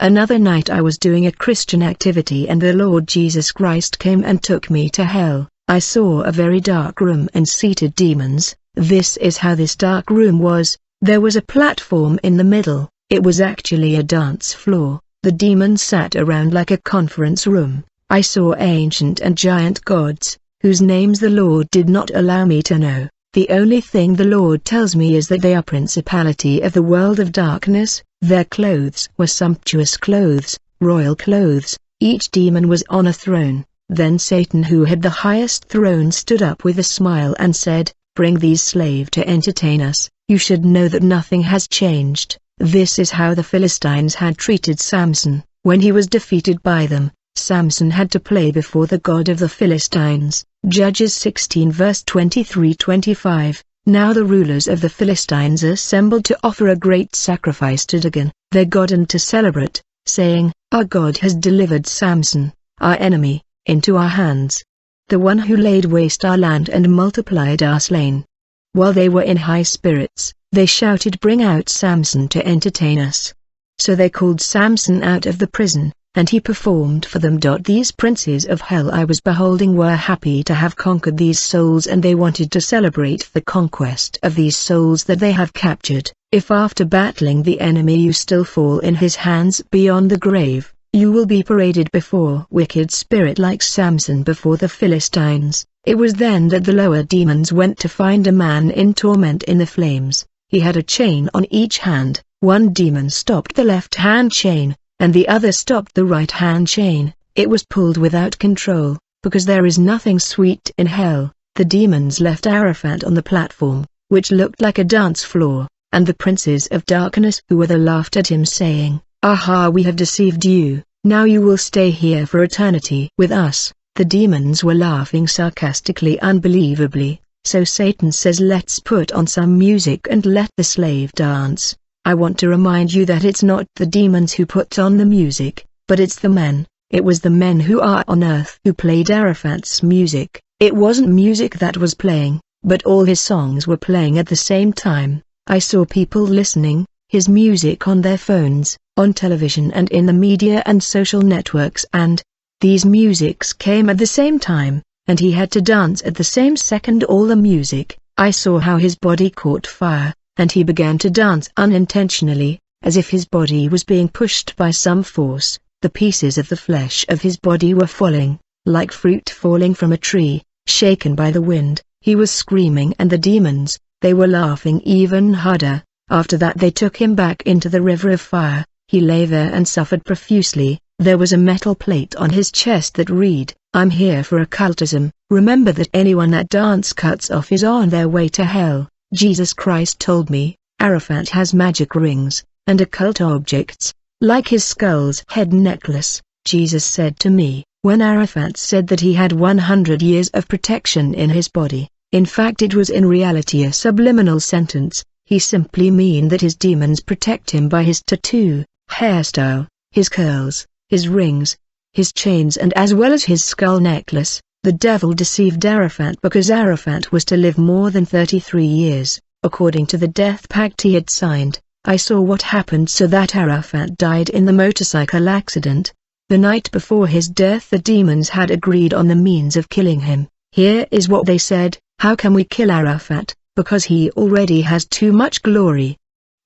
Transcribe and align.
Another 0.00 0.38
night 0.38 0.70
I 0.70 0.80
was 0.80 0.96
doing 0.96 1.26
a 1.26 1.32
Christian 1.32 1.82
activity 1.82 2.48
and 2.48 2.60
the 2.60 2.72
Lord 2.72 3.08
Jesus 3.08 3.50
Christ 3.50 3.98
came 3.98 4.22
and 4.22 4.40
took 4.40 4.70
me 4.70 4.88
to 4.90 5.04
hell. 5.04 5.48
I 5.66 5.80
saw 5.80 6.20
a 6.20 6.30
very 6.30 6.60
dark 6.60 7.00
room 7.00 7.28
and 7.34 7.48
seated 7.48 7.96
demons. 7.96 8.54
This 8.76 9.16
is 9.16 9.38
how 9.38 9.56
this 9.56 9.74
dark 9.74 10.08
room 10.08 10.38
was. 10.38 10.76
There 11.00 11.20
was 11.20 11.34
a 11.34 11.42
platform 11.42 12.20
in 12.22 12.36
the 12.36 12.44
middle. 12.44 12.88
It 13.10 13.24
was 13.24 13.40
actually 13.40 13.96
a 13.96 14.04
dance 14.04 14.54
floor. 14.54 15.00
The 15.24 15.32
demons 15.32 15.82
sat 15.82 16.14
around 16.14 16.54
like 16.54 16.70
a 16.70 16.78
conference 16.78 17.48
room. 17.48 17.82
I 18.08 18.20
saw 18.20 18.54
ancient 18.54 19.18
and 19.18 19.36
giant 19.36 19.84
gods, 19.84 20.38
whose 20.60 20.80
names 20.80 21.18
the 21.18 21.30
Lord 21.30 21.68
did 21.72 21.88
not 21.88 22.12
allow 22.14 22.44
me 22.44 22.62
to 22.62 22.78
know. 22.78 23.08
The 23.38 23.50
only 23.50 23.80
thing 23.80 24.16
the 24.16 24.24
Lord 24.24 24.64
tells 24.64 24.96
me 24.96 25.14
is 25.14 25.28
that 25.28 25.42
they 25.42 25.54
are 25.54 25.62
principality 25.62 26.60
of 26.60 26.72
the 26.72 26.82
world 26.82 27.20
of 27.20 27.30
darkness, 27.30 28.02
their 28.20 28.44
clothes 28.44 29.08
were 29.16 29.28
sumptuous 29.28 29.96
clothes, 29.96 30.58
royal 30.80 31.14
clothes, 31.14 31.78
each 32.00 32.32
demon 32.32 32.66
was 32.66 32.82
on 32.90 33.06
a 33.06 33.12
throne. 33.12 33.64
Then 33.88 34.18
Satan 34.18 34.64
who 34.64 34.82
had 34.86 35.02
the 35.02 35.22
highest 35.22 35.66
throne 35.66 36.10
stood 36.10 36.42
up 36.42 36.64
with 36.64 36.80
a 36.80 36.82
smile 36.82 37.36
and 37.38 37.54
said, 37.54 37.92
Bring 38.16 38.40
these 38.40 38.60
slaves 38.60 39.10
to 39.10 39.28
entertain 39.28 39.82
us, 39.82 40.10
you 40.26 40.36
should 40.36 40.64
know 40.64 40.88
that 40.88 41.04
nothing 41.04 41.42
has 41.42 41.68
changed. 41.68 42.38
This 42.58 42.98
is 42.98 43.12
how 43.12 43.34
the 43.34 43.44
Philistines 43.44 44.16
had 44.16 44.36
treated 44.36 44.80
Samson, 44.80 45.44
when 45.62 45.80
he 45.80 45.92
was 45.92 46.08
defeated 46.08 46.60
by 46.64 46.86
them, 46.86 47.12
Samson 47.38 47.90
had 47.90 48.10
to 48.10 48.20
play 48.20 48.50
before 48.50 48.86
the 48.86 48.98
god 48.98 49.28
of 49.28 49.38
the 49.38 49.48
Philistines. 49.48 50.44
Judges 50.66 51.14
16 51.14 51.70
verse 51.70 52.02
23-25 52.02 53.62
Now 53.86 54.12
the 54.12 54.24
rulers 54.24 54.66
of 54.66 54.80
the 54.80 54.88
Philistines 54.88 55.62
assembled 55.62 56.24
to 56.26 56.38
offer 56.42 56.68
a 56.68 56.76
great 56.76 57.14
sacrifice 57.14 57.86
to 57.86 58.00
Dagon, 58.00 58.32
their 58.50 58.64
god 58.64 58.92
and 58.92 59.08
to 59.08 59.18
celebrate, 59.18 59.80
saying, 60.04 60.52
Our 60.72 60.84
God 60.84 61.18
has 61.18 61.34
delivered 61.34 61.86
Samson, 61.86 62.52
our 62.80 62.96
enemy, 62.98 63.42
into 63.66 63.96
our 63.96 64.08
hands. 64.08 64.62
The 65.08 65.18
one 65.18 65.38
who 65.38 65.56
laid 65.56 65.84
waste 65.84 66.24
our 66.24 66.36
land 66.36 66.68
and 66.68 66.90
multiplied 66.90 67.62
our 67.62 67.80
slain. 67.80 68.24
While 68.72 68.92
they 68.92 69.08
were 69.08 69.22
in 69.22 69.36
high 69.36 69.62
spirits, 69.62 70.34
they 70.52 70.66
shouted 70.66 71.20
Bring 71.20 71.42
out 71.42 71.68
Samson 71.68 72.28
to 72.28 72.46
entertain 72.46 72.98
us. 72.98 73.32
So 73.78 73.94
they 73.94 74.10
called 74.10 74.40
Samson 74.40 75.02
out 75.04 75.24
of 75.24 75.38
the 75.38 75.46
prison, 75.46 75.92
and 76.18 76.30
he 76.30 76.40
performed 76.40 77.06
for 77.06 77.20
them. 77.20 77.38
These 77.60 77.92
princes 77.92 78.44
of 78.44 78.60
hell 78.60 78.90
I 78.90 79.04
was 79.04 79.20
beholding 79.20 79.76
were 79.76 79.94
happy 79.94 80.42
to 80.42 80.52
have 80.52 80.74
conquered 80.74 81.16
these 81.16 81.38
souls 81.38 81.86
and 81.86 82.02
they 82.02 82.16
wanted 82.16 82.50
to 82.50 82.60
celebrate 82.60 83.30
the 83.32 83.40
conquest 83.40 84.18
of 84.24 84.34
these 84.34 84.56
souls 84.56 85.04
that 85.04 85.20
they 85.20 85.30
have 85.30 85.52
captured. 85.52 86.10
If 86.32 86.50
after 86.50 86.84
battling 86.84 87.44
the 87.44 87.60
enemy 87.60 87.96
you 87.96 88.12
still 88.12 88.42
fall 88.42 88.80
in 88.80 88.96
his 88.96 89.14
hands 89.14 89.62
beyond 89.70 90.10
the 90.10 90.18
grave, 90.18 90.74
you 90.92 91.12
will 91.12 91.24
be 91.24 91.44
paraded 91.44 91.88
before 91.92 92.48
wicked 92.50 92.90
spirit 92.90 93.38
like 93.38 93.62
Samson 93.62 94.24
before 94.24 94.56
the 94.56 94.68
Philistines. 94.68 95.66
It 95.86 95.98
was 95.98 96.14
then 96.14 96.48
that 96.48 96.64
the 96.64 96.72
lower 96.72 97.04
demons 97.04 97.52
went 97.52 97.78
to 97.78 97.88
find 97.88 98.26
a 98.26 98.32
man 98.32 98.72
in 98.72 98.92
torment 98.92 99.44
in 99.44 99.58
the 99.58 99.66
flames. 99.66 100.26
He 100.48 100.58
had 100.58 100.76
a 100.76 100.82
chain 100.82 101.30
on 101.32 101.46
each 101.48 101.78
hand. 101.78 102.22
One 102.40 102.72
demon 102.72 103.08
stopped 103.08 103.54
the 103.54 103.62
left 103.62 103.94
hand 103.94 104.32
chain, 104.32 104.74
and 105.00 105.14
the 105.14 105.28
other 105.28 105.52
stopped 105.52 105.94
the 105.94 106.04
right-hand 106.04 106.66
chain. 106.68 107.14
It 107.34 107.48
was 107.48 107.64
pulled 107.64 107.96
without 107.96 108.38
control, 108.38 108.98
because 109.22 109.44
there 109.44 109.66
is 109.66 109.78
nothing 109.78 110.18
sweet 110.18 110.70
in 110.78 110.86
hell. 110.86 111.32
The 111.54 111.64
demons 111.64 112.20
left 112.20 112.46
Arafat 112.46 113.04
on 113.04 113.14
the 113.14 113.22
platform, 113.22 113.84
which 114.08 114.30
looked 114.30 114.62
like 114.62 114.78
a 114.78 114.84
dance 114.84 115.22
floor, 115.24 115.68
and 115.92 116.06
the 116.06 116.14
princes 116.14 116.68
of 116.70 116.86
darkness 116.86 117.40
who 117.48 117.56
were 117.56 117.66
there 117.66 117.78
laughed 117.78 118.16
at 118.16 118.30
him 118.30 118.44
saying, 118.44 119.00
Aha 119.22 119.68
we 119.68 119.82
have 119.84 119.96
deceived 119.96 120.44
you, 120.44 120.82
now 121.04 121.24
you 121.24 121.42
will 121.42 121.58
stay 121.58 121.90
here 121.90 122.26
for 122.26 122.42
eternity 122.42 123.10
with 123.18 123.32
us. 123.32 123.72
The 123.94 124.04
demons 124.04 124.62
were 124.62 124.74
laughing 124.74 125.26
sarcastically 125.26 126.20
unbelievably, 126.20 127.20
so 127.44 127.64
Satan 127.64 128.12
says 128.12 128.40
let's 128.40 128.78
put 128.78 129.10
on 129.12 129.26
some 129.26 129.58
music 129.58 130.06
and 130.10 130.24
let 130.26 130.50
the 130.56 130.64
slave 130.64 131.12
dance. 131.12 131.76
I 132.08 132.14
want 132.14 132.38
to 132.38 132.48
remind 132.48 132.94
you 132.94 133.04
that 133.04 133.22
it's 133.22 133.42
not 133.42 133.66
the 133.76 133.84
demons 133.84 134.32
who 134.32 134.46
put 134.46 134.78
on 134.78 134.96
the 134.96 135.04
music, 135.04 135.66
but 135.86 136.00
it's 136.00 136.18
the 136.18 136.30
men. 136.30 136.66
It 136.88 137.04
was 137.04 137.20
the 137.20 137.28
men 137.28 137.60
who 137.60 137.82
are 137.82 138.02
on 138.08 138.24
earth 138.24 138.58
who 138.64 138.72
played 138.72 139.10
Arafat's 139.10 139.82
music. 139.82 140.40
It 140.58 140.74
wasn't 140.74 141.10
music 141.10 141.58
that 141.58 141.76
was 141.76 141.92
playing, 141.92 142.40
but 142.62 142.82
all 142.84 143.04
his 143.04 143.20
songs 143.20 143.66
were 143.66 143.76
playing 143.76 144.16
at 144.16 144.26
the 144.26 144.36
same 144.36 144.72
time. 144.72 145.20
I 145.48 145.58
saw 145.58 145.84
people 145.84 146.22
listening, 146.22 146.86
his 147.10 147.28
music 147.28 147.86
on 147.86 148.00
their 148.00 148.16
phones, 148.16 148.78
on 148.96 149.12
television 149.12 149.70
and 149.72 149.90
in 149.90 150.06
the 150.06 150.14
media 150.14 150.62
and 150.64 150.82
social 150.82 151.20
networks 151.20 151.84
and, 151.92 152.22
these 152.62 152.86
musics 152.86 153.52
came 153.52 153.90
at 153.90 153.98
the 153.98 154.06
same 154.06 154.38
time, 154.38 154.80
and 155.08 155.20
he 155.20 155.32
had 155.32 155.50
to 155.50 155.60
dance 155.60 156.00
at 156.06 156.14
the 156.14 156.24
same 156.24 156.56
second 156.56 157.04
all 157.04 157.26
the 157.26 157.36
music. 157.36 157.98
I 158.16 158.30
saw 158.30 158.60
how 158.60 158.78
his 158.78 158.96
body 158.96 159.28
caught 159.28 159.66
fire, 159.66 160.14
and 160.38 160.52
he 160.52 160.62
began 160.62 160.96
to 160.98 161.10
dance 161.10 161.50
unintentionally, 161.56 162.58
as 162.82 162.96
if 162.96 163.10
his 163.10 163.26
body 163.26 163.68
was 163.68 163.84
being 163.84 164.08
pushed 164.08 164.56
by 164.56 164.70
some 164.70 165.02
force. 165.02 165.58
The 165.82 165.90
pieces 165.90 166.38
of 166.38 166.48
the 166.48 166.56
flesh 166.56 167.04
of 167.08 167.20
his 167.20 167.36
body 167.36 167.74
were 167.74 167.86
falling, 167.86 168.38
like 168.64 168.92
fruit 168.92 169.28
falling 169.28 169.74
from 169.74 169.92
a 169.92 169.96
tree, 169.96 170.42
shaken 170.66 171.14
by 171.14 171.30
the 171.30 171.42
wind. 171.42 171.82
He 172.00 172.14
was 172.14 172.30
screaming 172.30 172.94
and 172.98 173.10
the 173.10 173.18
demons, 173.18 173.78
they 174.00 174.14
were 174.14 174.28
laughing 174.28 174.80
even 174.82 175.34
harder. 175.34 175.82
After 176.08 176.36
that 176.38 176.58
they 176.58 176.70
took 176.70 176.96
him 176.96 177.14
back 177.14 177.42
into 177.42 177.68
the 177.68 177.82
river 177.82 178.10
of 178.10 178.20
fire. 178.20 178.64
He 178.86 179.00
lay 179.00 179.26
there 179.26 179.52
and 179.52 179.66
suffered 179.66 180.04
profusely. 180.04 180.78
There 180.98 181.18
was 181.18 181.32
a 181.32 181.36
metal 181.36 181.74
plate 181.74 182.16
on 182.16 182.30
his 182.30 182.50
chest 182.50 182.94
that 182.94 183.10
read, 183.10 183.52
I'm 183.74 183.90
here 183.90 184.24
for 184.24 184.38
occultism. 184.38 185.10
Remember 185.30 185.72
that 185.72 185.90
anyone 185.92 186.30
that 186.30 186.48
dance 186.48 186.92
cuts 186.92 187.30
off 187.30 187.52
is 187.52 187.64
on 187.64 187.90
their 187.90 188.08
way 188.08 188.28
to 188.30 188.44
hell. 188.44 188.88
Jesus 189.14 189.52
Christ 189.52 189.98
told 189.98 190.28
me, 190.28 190.56
Arafat 190.80 191.30
has 191.30 191.54
magic 191.54 191.94
rings, 191.94 192.44
and 192.66 192.80
occult 192.80 193.20
objects, 193.20 193.94
like 194.20 194.48
his 194.48 194.64
skull's 194.64 195.24
head 195.28 195.52
necklace. 195.52 196.20
Jesus 196.44 196.84
said 196.84 197.18
to 197.20 197.30
me, 197.30 197.64
when 197.82 198.02
Arafat 198.02 198.56
said 198.56 198.86
that 198.88 199.00
he 199.00 199.14
had 199.14 199.32
100 199.32 200.02
years 200.02 200.28
of 200.30 200.48
protection 200.48 201.14
in 201.14 201.30
his 201.30 201.48
body, 201.48 201.88
in 202.12 202.26
fact 202.26 202.60
it 202.60 202.74
was 202.74 202.90
in 202.90 203.06
reality 203.06 203.64
a 203.64 203.72
subliminal 203.72 204.40
sentence, 204.40 205.04
he 205.26 205.38
simply 205.38 205.90
mean 205.90 206.28
that 206.28 206.40
his 206.40 206.56
demons 206.56 207.00
protect 207.00 207.50
him 207.50 207.68
by 207.68 207.84
his 207.84 208.02
tattoo, 208.02 208.64
hairstyle, 208.90 209.66
his 209.92 210.08
curls, 210.08 210.66
his 210.88 211.08
rings, 211.08 211.56
his 211.92 212.12
chains 212.12 212.56
and 212.56 212.72
as 212.74 212.94
well 212.94 213.12
as 213.12 213.24
his 213.24 213.44
skull 213.44 213.80
necklace. 213.80 214.40
The 214.68 214.72
devil 214.72 215.14
deceived 215.14 215.64
Arafat 215.64 216.20
because 216.20 216.50
Arafat 216.50 217.10
was 217.10 217.24
to 217.24 217.38
live 217.38 217.56
more 217.56 217.90
than 217.90 218.04
33 218.04 218.66
years, 218.66 219.18
according 219.42 219.86
to 219.86 219.96
the 219.96 220.08
death 220.08 220.46
pact 220.50 220.82
he 220.82 220.92
had 220.92 221.08
signed. 221.08 221.58
I 221.86 221.96
saw 221.96 222.20
what 222.20 222.42
happened 222.42 222.90
so 222.90 223.06
that 223.06 223.34
Arafat 223.34 223.96
died 223.96 224.28
in 224.28 224.44
the 224.44 224.52
motorcycle 224.52 225.30
accident. 225.30 225.94
The 226.28 226.36
night 226.36 226.70
before 226.70 227.06
his 227.06 227.28
death 227.28 227.70
the 227.70 227.78
demons 227.78 228.28
had 228.28 228.50
agreed 228.50 228.92
on 228.92 229.08
the 229.08 229.16
means 229.16 229.56
of 229.56 229.70
killing 229.70 230.00
him. 230.00 230.28
Here 230.52 230.86
is 230.90 231.08
what 231.08 231.24
they 231.24 231.38
said, 231.38 231.78
how 231.98 232.14
can 232.14 232.34
we 232.34 232.44
kill 232.44 232.70
Arafat, 232.70 233.34
because 233.56 233.84
he 233.84 234.10
already 234.18 234.60
has 234.60 234.84
too 234.84 235.12
much 235.12 235.42
glory. 235.42 235.96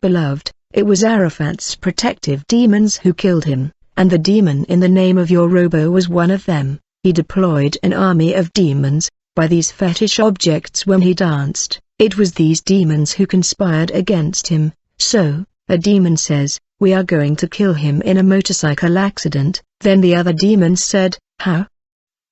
Beloved, 0.00 0.52
it 0.72 0.86
was 0.86 1.02
Arafat's 1.02 1.74
protective 1.74 2.46
demons 2.46 2.98
who 2.98 3.14
killed 3.14 3.46
him, 3.46 3.72
and 3.96 4.08
the 4.08 4.16
demon 4.16 4.64
in 4.66 4.78
the 4.78 4.88
name 4.88 5.18
of 5.18 5.28
Yorobo 5.28 5.90
was 5.90 6.08
one 6.08 6.30
of 6.30 6.44
them. 6.44 6.78
He 7.02 7.12
deployed 7.12 7.76
an 7.82 7.92
army 7.92 8.34
of 8.34 8.52
demons, 8.52 9.10
by 9.34 9.48
these 9.48 9.72
fetish 9.72 10.20
objects 10.20 10.86
when 10.86 11.02
he 11.02 11.14
danced. 11.14 11.80
It 11.98 12.16
was 12.16 12.32
these 12.32 12.60
demons 12.60 13.12
who 13.12 13.26
conspired 13.26 13.90
against 13.90 14.46
him. 14.46 14.72
So, 14.98 15.44
a 15.68 15.78
demon 15.78 16.16
says, 16.16 16.60
we 16.78 16.92
are 16.92 17.02
going 17.02 17.34
to 17.36 17.48
kill 17.48 17.74
him 17.74 18.02
in 18.02 18.18
a 18.18 18.22
motorcycle 18.22 18.98
accident. 18.98 19.62
Then 19.80 20.00
the 20.00 20.14
other 20.14 20.32
demon 20.32 20.76
said, 20.76 21.18
how? 21.40 21.66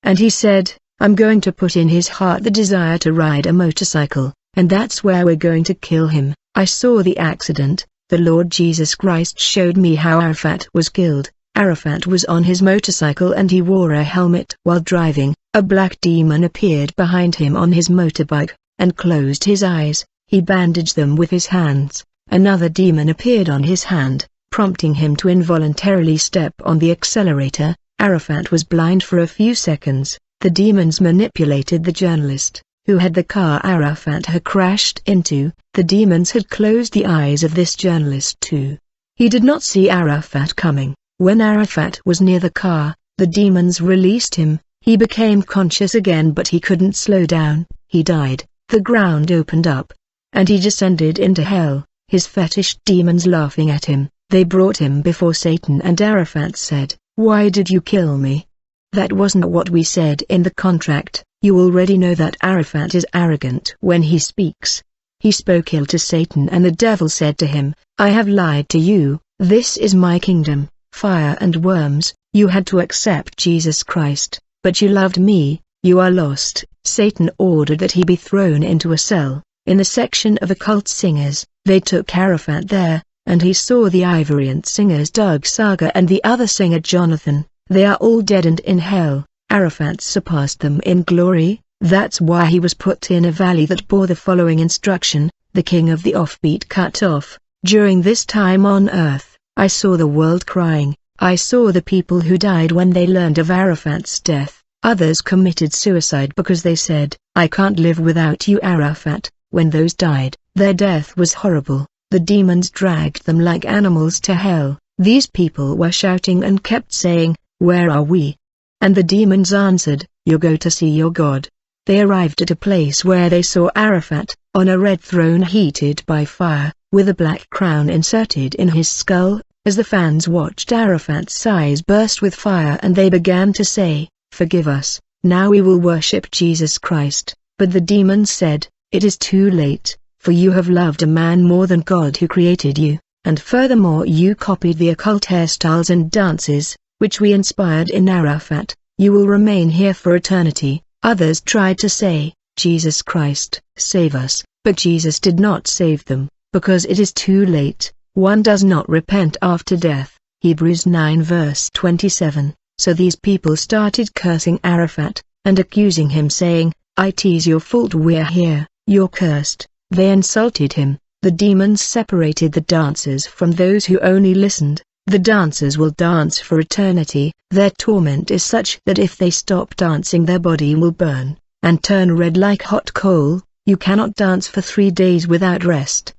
And 0.05 0.21
he 0.21 0.31
said, 0.31 0.73
I'm 1.01 1.17
going 1.17 1.41
to 1.41 1.53
put 1.53 1.77
in 1.77 1.89
his 1.89 2.07
heart 2.07 2.45
the 2.45 2.51
desire 2.51 2.99
to 2.99 3.13
ride 3.13 3.47
a 3.47 3.53
motorcycle, 3.53 4.33
and 4.55 4.71
that's 4.71 5.03
where 5.03 5.25
we're 5.25 5.35
going 5.35 5.65
to 5.65 5.75
kill 5.75 6.07
him. 6.07 6.33
I 6.55 6.65
saw 6.65 7.03
the 7.03 7.19
accident, 7.19 7.87
the 8.09 8.19
Lord 8.19 8.51
Jesus 8.51 8.95
Christ 8.95 9.41
showed 9.41 9.77
me 9.77 9.97
how 9.97 10.21
Arafat 10.21 10.69
was 10.73 10.89
killed. 10.89 11.31
Arafat 11.57 12.07
was 12.07 12.25
on 12.25 12.45
his 12.45 12.63
motorcycle 12.63 13.33
and 13.33 13.51
he 13.51 13.61
wore 13.61 13.93
a 13.93 14.03
helmet 14.03 14.57
while 14.63 14.81
driving. 14.81 15.35
A 15.53 15.63
black 15.63 16.01
demon 16.01 16.45
appeared 16.45 16.97
behind 16.97 17.35
him 17.35 17.55
on 17.55 17.73
his 17.73 17.89
motorbike, 17.89 18.55
and 18.79 18.97
closed 18.97 19.45
his 19.45 19.63
eyes. 19.63 20.05
He 20.27 20.41
bandaged 20.41 20.97
them 20.97 21.17
with 21.17 21.29
his 21.31 21.47
hands. 21.47 22.05
Another 22.31 22.69
demon 22.69 23.09
appeared 23.09 23.49
on 23.49 23.65
his 23.65 23.85
hand, 23.85 24.27
prompting 24.51 24.95
him 24.95 25.17
to 25.17 25.29
involuntarily 25.29 26.17
step 26.17 26.55
on 26.65 26.79
the 26.79 26.93
accelerator. 26.93 27.75
Arafat 27.99 28.51
was 28.51 28.65
blind 28.65 29.03
for 29.03 29.19
a 29.19 29.27
few 29.27 29.55
seconds. 29.55 30.19
The 30.41 30.51
demons 30.51 31.01
manipulated 31.01 31.85
the 31.85 31.93
journalist, 31.93 32.63
who 32.87 32.97
had 32.99 33.13
the 33.13 33.25
car 33.25 33.61
Arafat 33.65 34.25
had 34.27 34.45
crashed 34.45 35.03
into. 35.05 35.53
The 35.75 35.85
demons 35.85 36.31
had 36.31 36.49
closed 36.49 36.93
the 36.95 37.07
eyes 37.07 37.43
of 37.43 37.55
this 37.55 37.75
journalist 37.75 38.41
too. 38.41 38.79
He 39.17 39.29
did 39.29 39.45
not 39.45 39.63
see 39.63 39.91
Arafat 39.91 40.57
coming. 40.57 40.95
When 41.21 41.43
Arafat 41.43 42.01
was 42.07 42.23
near 42.23 42.41
the 42.41 42.49
car, 42.49 42.97
the 43.19 43.27
demons 43.27 43.79
released 43.83 44.37
him, 44.37 44.59
he 44.81 44.97
became 44.97 45.43
conscious 45.43 45.95
again 45.95 46.31
but 46.31 46.49
he 46.49 46.61
couldn't 46.61 46.97
slow 46.97 47.27
down, 47.27 47.67
he 47.89 48.03
died, 48.03 48.47
the 48.71 48.81
ground 48.81 49.31
opened 49.31 49.67
up, 49.67 49.93
and 50.33 50.49
he 50.49 50.59
descended 50.59 51.19
into 51.19 51.45
hell, 51.45 51.85
his 52.09 52.27
fetish 52.27 52.79
demons 52.87 53.27
laughing 53.27 53.69
at 53.69 53.85
him. 53.85 54.09
They 54.31 54.45
brought 54.45 54.79
him 54.79 55.03
before 55.03 55.35
Satan 55.35 55.83
and 55.83 56.01
Arafat 56.01 56.57
said, 56.57 56.95
Why 57.17 57.51
did 57.51 57.69
you 57.69 57.83
kill 57.83 58.17
me? 58.17 58.47
That 58.93 59.13
wasn't 59.13 59.51
what 59.51 59.69
we 59.69 59.83
said 59.83 60.23
in 60.31 60.43
the 60.43 60.55
contract, 60.55 61.23
you 61.43 61.61
already 61.61 61.99
know 61.99 62.15
that 62.15 62.39
Arafat 62.43 62.95
is 62.95 63.07
arrogant 63.13 63.77
when 63.81 64.01
he 64.05 64.19
speaks. 64.19 64.83
He 65.19 65.33
spoke 65.33 65.75
ill 65.75 65.85
to 65.85 65.99
Satan 65.99 66.49
and 66.49 66.65
the 66.65 66.73
devil 66.73 67.11
said 67.11 67.37
to 67.41 67.47
him, 67.47 67.75
I 67.99 68.09
have 68.09 68.27
lied 68.27 68.71
to 68.71 68.79
you, 68.79 69.21
this 69.39 69.77
is 69.77 69.95
my 69.95 70.19
kingdom, 70.19 70.71
fire 70.93 71.37
and 71.41 71.65
worms, 71.65 72.15
you 72.33 72.49
had 72.49 72.67
to 72.67 72.81
accept 72.81 73.37
Jesus 73.37 73.83
Christ, 73.83 74.39
but 74.63 74.81
you 74.81 74.89
loved 74.89 75.19
me, 75.19 75.61
you 75.83 76.01
are 76.01 76.11
lost. 76.11 76.65
Satan 76.85 77.31
ordered 77.39 77.79
that 77.79 77.93
he 77.93 78.05
be 78.05 78.17
thrown 78.17 78.63
into 78.63 78.93
a 78.93 78.99
cell, 78.99 79.43
in 79.67 79.77
the 79.77 79.85
section 79.85 80.39
of 80.39 80.51
occult 80.51 80.89
singers, 80.89 81.47
they 81.65 81.81
took 81.81 82.17
Arafat 82.17 82.69
there, 82.69 83.03
and 83.27 83.43
he 83.43 83.53
saw 83.53 83.89
the 83.89 84.03
Ivorian 84.03 84.65
singers 84.67 85.11
Douk 85.11 85.45
Saga 85.45 85.97
and 85.97 86.09
the 86.09 86.25
other 86.25 86.47
singer 86.47 86.81
Jonathan, 86.81 87.47
they 87.69 87.85
are 87.85 87.97
all 87.97 88.23
dead 88.23 88.47
and 88.47 88.61
in 88.61 88.79
hell, 88.79 89.27
Arafat 89.51 90.01
surpassed 90.01 90.61
them 90.61 90.81
in 90.85 91.03
glory, 91.03 91.61
that's 91.81 92.21
why 92.21 92.47
he 92.47 92.61
was 92.61 92.75
put 92.75 93.11
in 93.11 93.25
a 93.25 93.33
valley 93.33 93.67
that 93.67 93.87
bore 93.89 94.07
the 94.07 94.17
following 94.17 94.59
instruction, 94.59 95.31
the 95.53 95.63
king 95.63 95.91
of 95.91 96.03
the 96.03 96.13
offbeat 96.13 96.69
cut 96.69 97.03
off, 97.03 97.39
during 97.65 98.03
this 98.03 98.25
time 98.25 98.65
on 98.65 98.89
earth, 98.91 99.30
I 99.61 99.67
saw 99.67 99.99
the 99.99 100.07
world 100.07 100.47
crying, 100.47 100.97
I 101.19 101.35
saw 101.35 101.71
the 101.71 101.83
people 101.83 102.23
who 102.23 102.39
died 102.39 102.73
when 102.73 102.89
they 102.89 103.07
learned 103.07 103.37
of 103.37 103.51
Arafat's 103.51 104.19
death, 104.19 104.63
others 104.83 105.21
committed 105.21 105.75
suicide 105.75 106.35
because 106.35 106.63
they 106.63 106.75
said, 106.75 107.15
I 107.37 107.47
can't 107.47 107.79
live 107.79 107.99
without 107.99 108.49
you 108.49 108.59
Arafat, 108.63 109.31
when 109.51 109.69
those 109.69 109.93
died, 109.93 110.35
their 110.55 110.73
death 110.73 111.15
was 111.15 111.35
horrible. 111.35 111.87
The 112.11 112.21
demons 112.21 112.71
dragged 112.71 113.27
them 113.27 113.39
like 113.39 113.67
animals 113.67 114.19
to 114.21 114.35
hell. 114.35 114.79
These 114.97 115.27
people 115.27 115.77
were 115.77 115.93
shouting 115.93 116.43
and 116.43 116.65
kept 116.65 116.95
saying, 116.95 117.37
Where 117.59 117.91
are 117.91 118.03
we? 118.03 118.39
And 118.81 118.95
the 118.95 119.03
demons 119.03 119.53
answered, 119.53 120.07
You 120.25 120.39
go 120.39 120.57
to 120.57 120.71
see 120.71 120.89
your 120.89 121.11
God. 121.11 121.51
They 121.85 122.01
arrived 122.01 122.41
at 122.41 122.51
a 122.51 122.57
place 122.57 123.05
where 123.05 123.29
they 123.29 123.43
saw 123.43 123.69
Arafat, 123.77 124.35
on 124.55 124.71
a 124.71 124.79
red 124.79 125.03
throne 125.03 125.43
heated 125.43 126.03
by 126.07 126.25
fire, 126.25 126.73
with 126.93 127.11
a 127.11 127.15
black 127.15 127.51
crown 127.51 127.91
inserted 127.91 128.55
in 128.55 128.69
his 128.69 128.89
skull. 128.89 129.43
As 129.65 129.77
the 129.77 129.85
fans 129.85 130.29
watched 130.29 130.73
Arafat's 130.73 131.47
eyes 131.47 131.83
burst 131.83 132.23
with 132.23 132.35
fire 132.35 132.79
and 132.83 132.95
they 132.95 133.11
began 133.11 133.53
to 133.55 133.65
say, 133.65 134.09
Forgive 134.33 134.69
us, 134.69 135.01
now 135.23 135.51
we 135.51 135.61
will 135.61 135.79
worship 135.79 136.31
Jesus 136.31 136.79
Christ. 136.79 137.35
But 137.59 137.73
the 137.73 137.81
demons 137.81 138.31
said, 138.31 138.67
It 138.93 139.05
is 139.05 139.17
too 139.17 139.51
late 139.51 139.97
for 140.21 140.33
you 140.33 140.51
have 140.51 140.69
loved 140.69 141.03
a 141.03 141.07
man 141.07 141.43
more 141.43 141.67
than 141.67 141.81
God 141.81 142.15
who 142.19 142.29
created 142.29 142.79
you, 142.79 142.99
and 143.25 143.41
furthermore 143.41 144.05
you 144.05 144.35
copied 144.35 144.77
the 144.77 144.91
occult 144.91 145.23
hairstyles 145.23 145.89
and 145.89 146.11
dances, 146.11 146.77
which 146.99 147.23
we 147.23 147.33
inspired 147.33 147.89
in 147.89 148.07
Arafat, 148.07 148.75
you 148.99 149.13
will 149.13 149.27
remain 149.27 149.71
here 149.71 149.95
for 149.95 150.15
eternity. 150.15 150.83
Others 151.03 151.41
tried 151.41 151.79
to 151.79 151.89
say, 151.89 152.35
Jesus 152.57 153.01
Christ, 153.01 153.63
save 153.79 154.15
us, 154.15 154.45
but 154.63 154.77
Jesus 154.77 155.19
did 155.19 155.41
not 155.41 155.67
save 155.67 156.05
them, 156.05 156.29
because 156.53 156.85
it 156.85 157.01
is 157.01 157.15
too 157.15 157.47
late, 157.47 157.91
one 158.15 158.43
does 158.43 158.65
not 158.65 158.89
repent 158.89 159.37
after 159.41 159.77
death. 159.77 160.19
Hebrews 160.41 160.85
9 160.85 161.23
verse 161.23 161.71
27, 161.75 162.55
so 162.77 162.93
these 162.93 163.15
people 163.15 163.57
started 163.57 164.15
cursing 164.15 164.59
Arafat, 164.65 165.23
and 165.45 165.59
accusing 165.59 166.11
him 166.11 166.29
saying, 166.29 166.73
It 166.99 167.25
is 167.25 167.47
your 167.47 167.61
fault 167.61 167.95
we're 167.95 168.25
here, 168.25 168.67
you're 168.87 169.09
cursed. 169.09 169.67
They 169.91 170.11
insulted 170.11 170.73
him. 170.73 170.99
The 171.23 171.31
demons 171.31 171.83
separated 171.83 172.53
the 172.53 172.63
dancers 172.63 173.27
from 173.27 173.53
those 173.53 173.85
who 173.85 174.01
only 174.01 174.35
listened. 174.35 174.83
The 175.07 175.19
dancers 175.19 175.79
will 175.79 175.91
dance 175.91 176.39
for 176.41 176.59
eternity. 176.59 177.33
Their 177.51 177.71
torment 177.71 178.31
is 178.31 178.43
such 178.43 178.81
that 178.87 178.99
if 178.99 179.17
they 179.17 179.31
stop 179.31 179.77
dancing 179.77 180.25
their 180.25 180.39
body 180.39 180.75
will 180.75 180.93
burn, 180.93 181.37
and 181.63 181.83
turn 181.83 182.17
red 182.17 182.37
like 182.37 182.63
hot 182.63 182.93
coal. 182.95 183.43
You 183.67 183.77
cannot 183.77 184.15
dance 184.15 184.49
for 184.49 184.63
three 184.63 184.91
days 184.91 185.29
without 185.29 185.65
rest. 185.65 186.15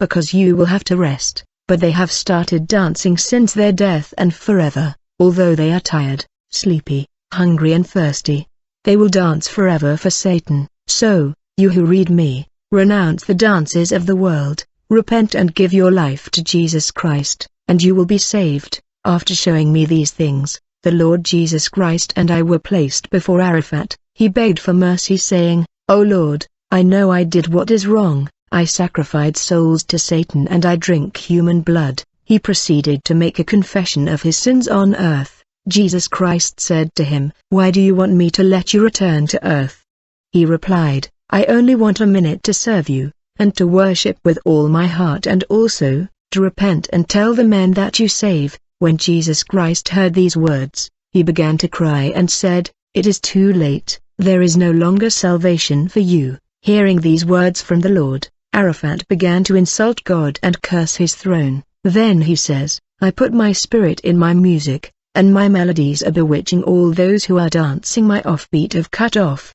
Because 0.00 0.34
you 0.34 0.56
will 0.56 0.66
have 0.66 0.84
to 0.84 0.96
rest, 0.96 1.44
but 1.68 1.80
they 1.80 1.92
have 1.92 2.10
started 2.10 2.66
dancing 2.66 3.16
since 3.16 3.52
their 3.52 3.72
death 3.72 4.12
and 4.18 4.34
forever, 4.34 4.94
although 5.18 5.54
they 5.54 5.72
are 5.72 5.80
tired, 5.80 6.26
sleepy, 6.50 7.06
hungry 7.32 7.72
and 7.72 7.88
thirsty. 7.88 8.46
They 8.84 8.96
will 8.96 9.08
dance 9.08 9.48
forever 9.48 9.96
for 9.96 10.10
Satan. 10.10 10.68
So, 10.86 11.34
you 11.56 11.70
who 11.70 11.84
read 11.84 12.10
me, 12.10 12.48
Renounce 12.74 13.24
the 13.24 13.34
dances 13.34 13.92
of 13.92 14.04
the 14.04 14.16
world, 14.16 14.64
repent 14.90 15.36
and 15.36 15.54
give 15.54 15.72
your 15.72 15.92
life 15.92 16.28
to 16.30 16.42
Jesus 16.42 16.90
Christ, 16.90 17.46
and 17.68 17.80
you 17.80 17.94
will 17.94 18.04
be 18.04 18.18
saved. 18.18 18.80
After 19.04 19.32
showing 19.32 19.72
me 19.72 19.84
these 19.84 20.10
things, 20.10 20.58
the 20.82 20.90
Lord 20.90 21.22
Jesus 21.22 21.68
Christ 21.68 22.12
and 22.16 22.32
I 22.32 22.42
were 22.42 22.58
placed 22.58 23.10
before 23.10 23.40
Arafat. 23.40 23.96
He 24.14 24.26
begged 24.26 24.58
for 24.58 24.72
mercy 24.72 25.16
saying, 25.16 25.66
O 25.88 26.02
Lord, 26.02 26.48
I 26.72 26.82
know 26.82 27.12
I 27.12 27.22
did 27.22 27.46
what 27.46 27.70
is 27.70 27.86
wrong, 27.86 28.28
I 28.52 28.66
sacrificed 28.66 29.38
souls 29.38 29.82
to 29.84 29.98
Satan 29.98 30.46
and 30.46 30.64
I 30.64 30.76
drink 30.76 31.16
human 31.16 31.60
blood. 31.60 32.04
He 32.24 32.38
proceeded 32.38 33.04
to 33.04 33.14
make 33.14 33.40
a 33.40 33.44
confession 33.44 34.06
of 34.06 34.22
his 34.22 34.36
sins 34.36 34.68
on 34.68 34.94
earth. 34.94 35.42
Jesus 35.66 36.06
Christ 36.06 36.60
said 36.60 36.94
to 36.94 37.02
him, 37.02 37.32
Why 37.48 37.72
do 37.72 37.80
you 37.80 37.96
want 37.96 38.12
me 38.12 38.30
to 38.30 38.44
let 38.44 38.72
you 38.72 38.82
return 38.84 39.26
to 39.26 39.44
earth? 39.44 39.82
He 40.30 40.46
replied, 40.46 41.08
I 41.30 41.46
only 41.46 41.74
want 41.74 42.00
a 42.00 42.06
minute 42.06 42.44
to 42.44 42.54
serve 42.54 42.88
you, 42.88 43.10
and 43.40 43.56
to 43.56 43.66
worship 43.66 44.18
with 44.24 44.38
all 44.44 44.68
my 44.68 44.86
heart 44.86 45.26
and 45.26 45.42
also, 45.50 46.06
to 46.30 46.40
repent 46.40 46.88
and 46.92 47.08
tell 47.08 47.34
the 47.34 47.42
men 47.42 47.72
that 47.72 47.98
you 47.98 48.08
save. 48.08 48.56
When 48.78 48.98
Jesus 48.98 49.42
Christ 49.42 49.88
heard 49.88 50.14
these 50.14 50.36
words, 50.36 50.90
he 51.10 51.24
began 51.24 51.58
to 51.58 51.66
cry 51.66 52.12
and 52.14 52.30
said, 52.30 52.70
It 52.94 53.06
is 53.06 53.18
too 53.18 53.52
late, 53.52 53.98
there 54.18 54.42
is 54.42 54.56
no 54.56 54.70
longer 54.70 55.10
salvation 55.10 55.88
for 55.88 56.00
you. 56.00 56.38
Hearing 56.62 57.00
these 57.00 57.26
words 57.26 57.60
from 57.60 57.80
the 57.80 57.90
Lord, 57.90 58.28
Arafat 58.54 59.06
began 59.08 59.42
to 59.42 59.56
insult 59.56 60.04
God 60.04 60.38
and 60.40 60.62
curse 60.62 60.94
his 60.94 61.16
throne. 61.16 61.64
Then 61.82 62.20
he 62.20 62.36
says, 62.36 62.80
I 63.00 63.10
put 63.10 63.32
my 63.32 63.50
spirit 63.50 63.98
in 64.00 64.16
my 64.16 64.32
music, 64.32 64.92
and 65.16 65.34
my 65.34 65.48
melodies 65.48 66.04
are 66.04 66.12
bewitching 66.12 66.62
all 66.62 66.92
those 66.92 67.24
who 67.24 67.36
are 67.36 67.50
dancing 67.50 68.06
my 68.06 68.22
offbeat 68.22 68.72
have 68.74 68.92
cut 68.92 69.16
off. 69.16 69.52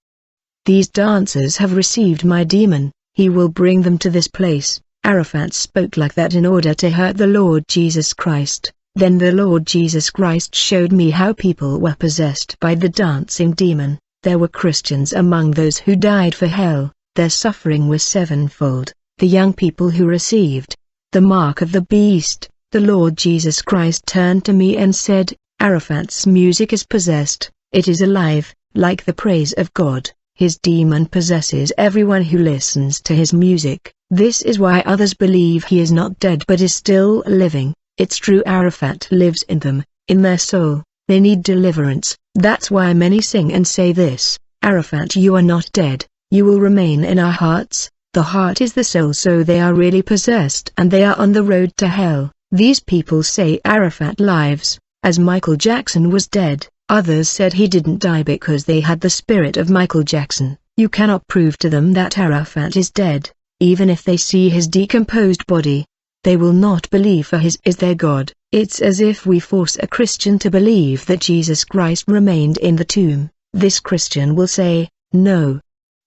These 0.66 0.90
dancers 0.90 1.56
have 1.58 1.78
received 1.78 2.26
my 2.26 2.44
demon, 2.44 2.92
he 3.14 3.30
will 3.30 3.48
bring 3.48 3.82
them 3.82 3.98
to 4.00 4.10
this 4.10 4.28
place. 4.28 4.82
Arafat 5.06 5.54
spoke 5.54 5.96
like 5.96 6.14
that 6.16 6.36
in 6.36 6.46
order 6.46 6.74
to 6.74 6.90
hurt 6.90 7.16
the 7.16 7.26
Lord 7.26 7.64
Jesus 7.70 8.14
Christ. 8.14 8.72
Then 8.96 9.18
the 9.18 9.32
Lord 9.32 9.66
Jesus 9.66 10.10
Christ 10.10 10.54
showed 10.54 10.92
me 10.92 11.10
how 11.10 11.32
people 11.32 11.80
were 11.80 11.96
possessed 11.96 12.58
by 12.60 12.76
the 12.76 12.90
dancing 12.90 13.54
demon. 13.54 13.98
There 14.24 14.38
were 14.38 14.50
Christians 14.50 15.14
among 15.14 15.52
those 15.52 15.78
who 15.78 15.96
died 15.96 16.36
for 16.36 16.48
hell, 16.48 16.92
their 17.20 17.30
suffering 17.30 17.90
was 17.90 18.02
sevenfold. 18.02 18.94
The 19.18 19.28
young 19.28 19.52
people 19.52 19.90
who 19.90 20.06
received 20.06 20.74
the 21.12 21.20
mark 21.20 21.62
of 21.62 21.74
the 21.74 21.82
beast, 21.82 22.48
the 22.72 22.80
Lord 22.80 23.18
Jesus 23.18 23.62
Christ 23.62 24.06
turned 24.06 24.46
to 24.46 24.54
me 24.54 24.78
and 24.78 24.96
said, 24.96 25.36
Arafat's 25.60 26.26
music 26.26 26.72
is 26.72 26.86
possessed, 26.86 27.52
it 27.74 27.90
is 27.90 28.02
alive, 28.02 28.56
like 28.74 29.04
the 29.04 29.12
praise 29.12 29.52
of 29.52 29.74
God. 29.74 30.10
His 30.36 30.58
demon 30.60 31.08
possesses 31.08 31.74
everyone 31.78 32.22
who 32.22 32.38
listens 32.38 33.02
to 33.02 33.14
his 33.14 33.34
music. 33.34 33.92
This 34.10 34.42
is 34.42 34.58
why 34.58 34.82
others 34.86 35.14
believe 35.14 35.66
he 35.66 35.82
is 35.82 35.92
not 35.92 36.20
dead 36.20 36.46
but 36.48 36.62
is 36.62 36.74
still 36.74 37.22
living. 37.28 37.74
It's 37.98 38.16
true 38.16 38.44
Arafat 38.46 39.10
lives 39.12 39.44
in 39.50 39.60
them, 39.60 39.84
in 40.08 40.22
their 40.22 40.38
soul. 40.38 40.84
They 41.10 41.20
need 41.20 41.44
deliverance. 41.44 42.16
That's 42.36 42.72
why 42.72 42.94
many 42.94 43.20
sing 43.20 43.52
and 43.52 43.68
say 43.68 43.92
this, 43.92 44.40
Arafat 44.64 45.18
you 45.18 45.36
are 45.36 45.42
not 45.42 45.70
dead, 45.74 46.06
you 46.32 46.46
will 46.46 46.60
remain 46.60 47.04
in 47.04 47.18
our 47.18 47.32
hearts. 47.32 47.90
The 48.14 48.22
heart 48.22 48.62
is 48.62 48.74
the 48.74 48.84
soul 48.84 49.14
so 49.14 49.42
they 49.42 49.60
are 49.60 49.74
really 49.74 50.04
possessed 50.04 50.72
and 50.78 50.92
they 50.92 51.04
are 51.04 51.18
on 51.18 51.32
the 51.32 51.42
road 51.42 51.76
to 51.78 51.88
hell. 51.88 52.32
These 52.52 52.80
people 52.80 53.24
say 53.24 53.60
Arafat 53.66 54.20
lives, 54.20 54.78
as 55.04 55.18
Michael 55.18 55.56
Jackson 55.56 56.12
was 56.12 56.28
dead. 56.28 56.68
Others 56.88 57.30
said 57.30 57.54
he 57.54 57.68
didn't 57.68 58.00
die 58.00 58.24
because 58.24 58.66
they 58.66 58.80
had 58.80 59.00
the 59.00 59.10
spirit 59.10 59.58
of 59.58 59.70
Michael 59.70 60.04
Jackson. 60.04 60.58
You 60.78 60.88
cannot 60.88 61.28
prove 61.28 61.58
to 61.60 61.70
them 61.70 61.94
that 61.94 62.18
Arafat 62.18 62.78
is 62.78 62.92
dead, 62.92 63.32
even 63.60 63.90
if 63.90 64.04
they 64.04 64.18
see 64.18 64.50
his 64.50 64.68
decomposed 64.68 65.48
body. 65.48 65.86
They 66.24 66.38
will 66.38 66.54
not 66.54 66.90
believe 66.90 67.28
for 67.28 67.38
his 67.38 67.58
is 67.64 67.78
their 67.78 67.96
God. 67.96 68.34
It's 68.52 68.82
as 68.82 69.02
if 69.02 69.26
we 69.26 69.40
force 69.40 69.78
a 69.80 69.88
Christian 69.88 70.38
to 70.40 70.52
believe 70.52 71.06
that 71.08 71.22
Jesus 71.22 71.64
Christ 71.64 72.06
remained 72.08 72.58
in 72.58 72.76
the 72.76 72.86
tomb. 72.86 73.30
This 73.54 73.80
Christian 73.80 74.36
will 74.36 74.48
say, 74.48 74.90
no. 75.12 75.60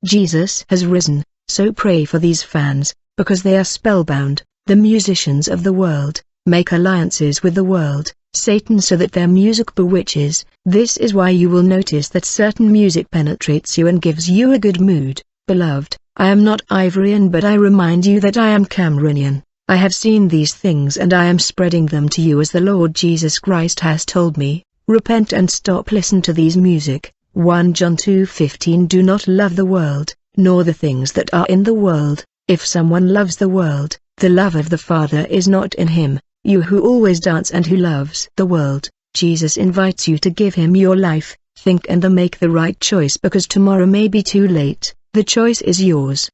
Jesus 0.04 0.64
has 0.68 0.84
risen, 0.84 1.24
so 1.48 1.72
pray 1.72 2.04
for 2.04 2.18
these 2.18 2.42
fans, 2.42 2.94
because 3.16 3.42
they 3.42 3.56
are 3.56 3.64
spellbound. 3.64 4.42
The 4.66 4.76
musicians 4.76 5.48
of 5.48 5.62
the 5.62 5.72
world, 5.72 6.22
make 6.46 6.72
alliances 6.72 7.42
with 7.42 7.54
the 7.54 7.64
world, 7.64 8.12
Satan 8.34 8.80
so 8.80 8.96
that 8.96 9.12
their 9.12 9.28
music 9.28 9.74
bewitches. 9.74 10.44
This 10.64 10.96
is 10.96 11.12
why 11.12 11.30
you 11.30 11.50
will 11.50 11.62
notice 11.62 12.08
that 12.08 12.24
certain 12.24 12.72
music 12.72 13.10
penetrates 13.10 13.76
you 13.76 13.86
and 13.86 14.00
gives 14.00 14.30
you 14.30 14.52
a 14.52 14.58
good 14.58 14.80
mood. 14.80 15.20
Beloved, 15.46 15.96
I 16.16 16.28
am 16.28 16.42
not 16.42 16.62
Ivorian 16.70 17.30
but 17.30 17.44
I 17.44 17.54
remind 17.54 18.06
you 18.06 18.20
that 18.20 18.38
I 18.38 18.48
am 18.48 18.64
Cameroonian. 18.64 19.42
I 19.68 19.76
have 19.76 19.94
seen 19.94 20.28
these 20.28 20.54
things 20.54 20.96
and 20.96 21.12
I 21.12 21.26
am 21.26 21.38
spreading 21.38 21.86
them 21.86 22.08
to 22.10 22.22
you 22.22 22.40
as 22.40 22.50
the 22.50 22.60
Lord 22.60 22.94
Jesus 22.94 23.38
Christ 23.38 23.80
has 23.80 24.04
told 24.04 24.36
me. 24.36 24.64
Repent 24.88 25.32
and 25.32 25.50
stop 25.50 25.92
listen 25.92 26.22
to 26.22 26.32
these 26.32 26.56
music. 26.56 27.12
1 27.34 27.72
John 27.72 27.96
2:15 27.96 28.86
Do 28.88 29.02
not 29.02 29.26
love 29.26 29.56
the 29.56 29.64
world, 29.64 30.14
nor 30.36 30.64
the 30.64 30.74
things 30.74 31.12
that 31.12 31.32
are 31.32 31.46
in 31.46 31.62
the 31.62 31.72
world. 31.72 32.26
If 32.46 32.62
someone 32.66 33.08
loves 33.08 33.36
the 33.36 33.48
world, 33.48 33.96
the 34.18 34.28
love 34.28 34.54
of 34.54 34.68
the 34.68 34.76
Father 34.76 35.26
is 35.30 35.48
not 35.48 35.74
in 35.76 35.88
him. 35.88 36.20
You 36.44 36.60
who 36.60 36.82
always 36.82 37.20
dance 37.20 37.50
and 37.50 37.66
who 37.66 37.78
loves 37.78 38.28
the 38.36 38.44
world, 38.44 38.90
Jesus 39.14 39.56
invites 39.56 40.06
you 40.06 40.18
to 40.18 40.28
give 40.28 40.54
him 40.54 40.76
your 40.76 40.94
life, 40.94 41.34
think 41.56 41.86
and 41.88 42.02
then 42.02 42.14
make 42.14 42.38
the 42.38 42.50
right 42.50 42.78
choice 42.80 43.16
because 43.16 43.46
tomorrow 43.46 43.86
may 43.86 44.08
be 44.08 44.22
too 44.22 44.46
late. 44.46 44.94
The 45.14 45.24
choice 45.24 45.62
is 45.62 45.82
yours. 45.82 46.28